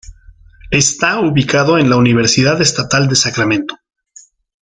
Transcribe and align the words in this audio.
Está 0.71 1.19
ubicado 1.19 1.77
en 1.77 1.91
la 1.91 1.95
Universidad 1.97 2.59
Estatal 2.59 3.07
de 3.07 3.15
Sacramento. 3.15 3.75